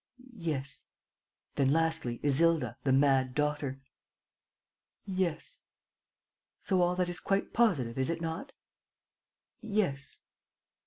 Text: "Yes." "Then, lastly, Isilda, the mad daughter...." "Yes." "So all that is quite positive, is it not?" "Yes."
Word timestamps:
"Yes." 0.35 0.87
"Then, 1.53 1.71
lastly, 1.71 2.19
Isilda, 2.23 2.75
the 2.83 2.91
mad 2.91 3.35
daughter...." 3.35 3.81
"Yes." 5.05 5.61
"So 6.63 6.81
all 6.81 6.95
that 6.95 7.07
is 7.07 7.19
quite 7.19 7.53
positive, 7.53 7.99
is 7.99 8.09
it 8.09 8.19
not?" 8.19 8.51
"Yes." 9.61 10.21